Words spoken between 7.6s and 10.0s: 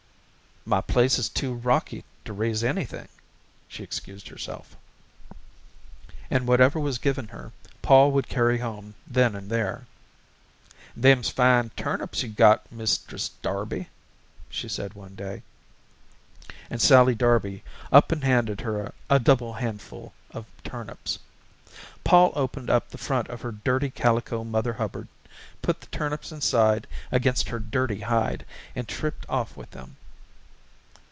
Pol would carry home then and there.